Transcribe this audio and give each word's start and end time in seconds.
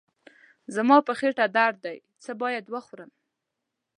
زما 0.75 0.97
په 1.07 1.13
خېټه 1.19 1.45
درد 1.57 1.77
دی، 1.85 1.97
څه 2.23 2.31
باید 2.41 2.65
وخورم؟ 2.73 3.11